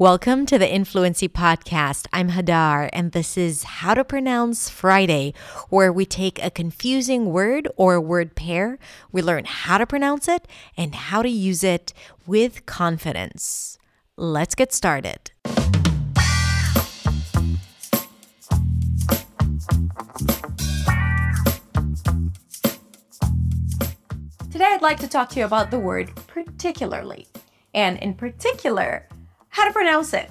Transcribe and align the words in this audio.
Welcome 0.00 0.46
to 0.46 0.60
the 0.60 0.72
Influency 0.72 1.28
Podcast. 1.28 2.06
I'm 2.12 2.30
Hadar, 2.30 2.88
and 2.92 3.10
this 3.10 3.36
is 3.36 3.64
How 3.64 3.94
to 3.94 4.04
Pronounce 4.04 4.70
Friday, 4.70 5.34
where 5.70 5.92
we 5.92 6.06
take 6.06 6.40
a 6.40 6.52
confusing 6.52 7.32
word 7.32 7.66
or 7.76 8.00
word 8.00 8.36
pair, 8.36 8.78
we 9.10 9.22
learn 9.22 9.44
how 9.44 9.76
to 9.76 9.86
pronounce 9.86 10.28
it 10.28 10.46
and 10.76 10.94
how 10.94 11.22
to 11.22 11.28
use 11.28 11.64
it 11.64 11.92
with 12.28 12.64
confidence. 12.64 13.76
Let's 14.16 14.54
get 14.54 14.72
started. 14.72 15.32
Today, 24.52 24.64
I'd 24.64 24.78
like 24.80 25.00
to 25.00 25.08
talk 25.08 25.30
to 25.30 25.40
you 25.40 25.44
about 25.44 25.72
the 25.72 25.80
word 25.80 26.14
particularly, 26.28 27.26
and 27.74 27.98
in 27.98 28.14
particular, 28.14 29.08
how 29.58 29.64
to 29.64 29.72
pronounce 29.72 30.14
it. 30.14 30.30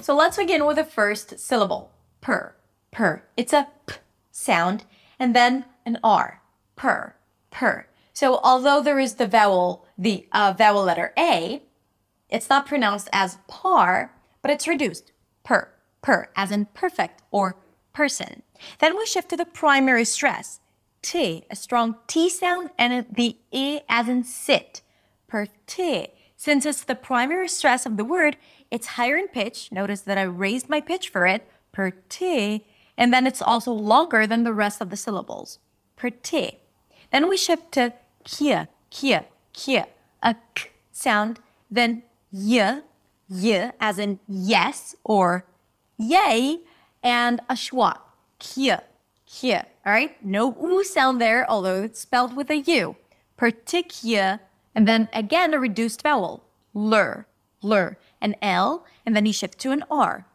So 0.00 0.14
let's 0.14 0.36
begin 0.36 0.64
with 0.64 0.76
the 0.76 0.84
first 0.84 1.40
syllable, 1.40 1.90
per, 2.20 2.54
per. 2.92 3.24
It's 3.36 3.52
a 3.52 3.66
p 3.86 3.96
sound 4.30 4.84
and 5.18 5.34
then 5.34 5.64
an 5.84 5.98
r, 6.04 6.40
per, 6.76 7.16
per. 7.50 7.88
So 8.12 8.38
although 8.44 8.80
there 8.80 9.00
is 9.00 9.14
the 9.14 9.26
vowel, 9.26 9.86
the 9.98 10.28
uh, 10.30 10.54
vowel 10.56 10.84
letter 10.84 11.12
a, 11.18 11.64
it's 12.28 12.48
not 12.48 12.64
pronounced 12.64 13.08
as 13.12 13.38
par, 13.48 14.14
but 14.40 14.52
it's 14.52 14.68
reduced, 14.68 15.10
per, 15.42 15.68
per, 16.00 16.28
as 16.36 16.52
in 16.52 16.66
perfect 16.66 17.22
or 17.32 17.56
person. 17.92 18.44
Then 18.78 18.96
we 18.96 19.04
shift 19.04 19.30
to 19.30 19.36
the 19.36 19.44
primary 19.44 20.04
stress, 20.04 20.60
t, 21.02 21.44
a 21.50 21.56
strong 21.56 21.96
t 22.06 22.28
sound, 22.28 22.70
and 22.78 23.04
the 23.10 23.36
e 23.50 23.80
as 23.88 24.08
in 24.08 24.22
sit, 24.22 24.82
per 25.26 25.48
t. 25.66 26.06
Since 26.40 26.64
it's 26.64 26.84
the 26.84 26.94
primary 26.94 27.48
stress 27.48 27.84
of 27.84 27.98
the 27.98 28.04
word, 28.16 28.38
it's 28.70 28.96
higher 28.96 29.18
in 29.18 29.28
pitch. 29.28 29.70
Notice 29.70 30.00
that 30.00 30.16
I 30.16 30.22
raised 30.22 30.70
my 30.70 30.80
pitch 30.80 31.10
for 31.10 31.26
it, 31.26 31.46
per 31.70 31.90
t, 32.08 32.64
and 32.96 33.12
then 33.12 33.26
it's 33.26 33.42
also 33.42 33.72
longer 33.72 34.26
than 34.26 34.42
the 34.42 34.54
rest 34.54 34.80
of 34.80 34.88
the 34.88 34.96
syllables, 34.96 35.58
per 35.96 36.08
t. 36.08 36.60
Then 37.12 37.28
we 37.28 37.36
shift 37.36 37.72
to 37.72 37.92
kia, 38.24 38.68
kia, 38.88 39.26
kia, 39.52 39.84
a 40.22 40.34
k 40.54 40.70
sound, 40.92 41.40
then 41.70 42.04
y, 42.32 42.80
y, 43.28 43.72
as 43.78 43.98
in 43.98 44.18
yes 44.26 44.94
or 45.04 45.44
yay, 45.98 46.60
and 47.02 47.40
a 47.50 47.54
schwa, 47.54 47.98
kia, 48.38 48.84
kia. 49.26 49.66
All 49.84 49.92
right, 49.92 50.16
no 50.24 50.56
u 50.58 50.82
sound 50.84 51.20
there, 51.20 51.44
although 51.50 51.82
it's 51.82 52.00
spelled 52.00 52.34
with 52.34 52.48
a 52.48 52.60
u. 52.60 52.96
Particular, 53.36 54.40
and 54.74 54.86
then 54.86 55.08
again 55.12 55.54
a 55.54 55.58
reduced 55.58 56.02
vowel, 56.02 56.44
lur, 56.74 57.26
lur 57.62 57.96
an 58.20 58.36
L, 58.42 58.84
and 59.04 59.16
then 59.16 59.26
you 59.26 59.32
shift 59.32 59.58
to 59.60 59.72
an 59.72 59.84
R. 59.90 60.26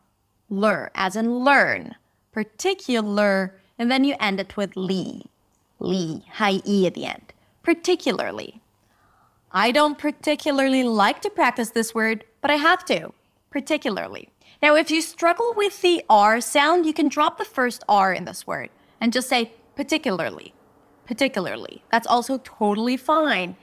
Lur, 0.50 0.92
as 0.96 1.16
in 1.16 1.40
learn. 1.40 1.96
Particular, 2.32 3.60
and 3.78 3.90
then 3.90 4.04
you 4.04 4.16
end 4.20 4.40
it 4.40 4.58
with 4.58 4.76
li. 4.76 5.24
Li, 5.80 6.24
high 6.34 6.62
E 6.66 6.88
at 6.88 6.94
the 6.94 7.06
end. 7.06 7.34
Particularly. 7.64 8.62
I 9.52 9.72
don't 9.72 9.98
particularly 9.98 10.84
like 10.84 11.22
to 11.22 11.30
practice 11.30 11.70
this 11.70 11.96
word, 11.96 12.26
but 12.42 12.52
I 12.52 12.56
have 12.56 12.84
to. 12.86 13.14
Particularly. 13.50 14.30
Now, 14.62 14.76
if 14.76 14.92
you 14.92 15.02
struggle 15.02 15.54
with 15.56 15.82
the 15.82 16.04
R 16.10 16.42
sound, 16.42 16.86
you 16.86 16.94
can 16.94 17.08
drop 17.08 17.38
the 17.38 17.46
first 17.46 17.84
R 17.88 18.12
in 18.14 18.26
this 18.26 18.46
word 18.46 18.70
and 19.00 19.14
just 19.14 19.30
say 19.30 19.54
particularly. 19.76 20.54
Particularly. 21.06 21.84
That's 21.92 22.08
also 22.08 22.40
totally 22.40 22.98
fine 22.98 23.56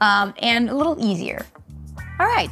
um, 0.00 0.34
and 0.38 0.70
a 0.70 0.74
little 0.74 0.96
easier. 1.04 1.44
All 2.20 2.26
right. 2.26 2.50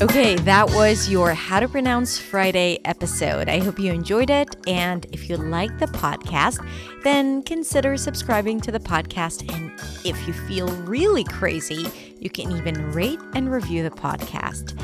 Okay, 0.00 0.36
that 0.36 0.70
was 0.70 1.08
your 1.08 1.34
How 1.34 1.58
to 1.58 1.66
Pronounce 1.66 2.18
Friday 2.20 2.78
episode. 2.84 3.48
I 3.48 3.58
hope 3.58 3.80
you 3.80 3.92
enjoyed 3.92 4.30
it. 4.30 4.54
And 4.68 5.04
if 5.12 5.28
you 5.28 5.36
like 5.36 5.76
the 5.80 5.86
podcast, 5.86 6.64
then 7.02 7.42
consider 7.42 7.96
subscribing 7.96 8.60
to 8.60 8.70
the 8.70 8.78
podcast. 8.78 9.52
And 9.52 9.72
if 10.04 10.28
you 10.28 10.32
feel 10.32 10.68
really 10.84 11.24
crazy, 11.24 11.88
you 12.20 12.30
can 12.30 12.52
even 12.52 12.92
rate 12.92 13.18
and 13.34 13.50
review 13.50 13.82
the 13.82 13.90
podcast. 13.90 14.80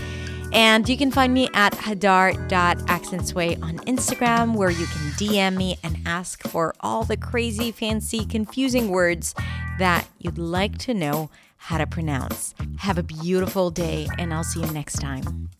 And 0.55 0.89
you 0.89 0.97
can 0.97 1.11
find 1.11 1.35
me 1.35 1.49
at 1.53 1.73
hadar.accentsway 1.73 3.61
on 3.61 3.79
Instagram, 3.79 4.55
where 4.55 4.71
you 4.71 4.87
can 4.87 5.11
DM 5.19 5.57
me 5.57 5.77
and 5.83 5.99
ask 6.07 6.47
for 6.47 6.75
all 6.81 7.03
the 7.05 7.17
crazy, 7.17 7.73
fancy, 7.73 8.25
confusing 8.25 8.89
words 8.89 9.35
that 9.79 10.07
you'd 10.19 10.39
like 10.39 10.79
to 10.79 10.95
know 10.95 11.29
how 11.57 11.79
to 11.79 11.87
pronounce. 11.87 12.55
Have 12.79 12.99
a 12.99 13.03
beautiful 13.03 13.71
day, 13.71 14.07
and 14.19 14.33
I'll 14.33 14.45
see 14.45 14.61
you 14.61 14.71
next 14.71 15.01
time. 15.01 15.51